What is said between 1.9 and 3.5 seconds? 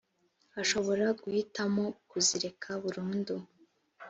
kuzireka burundu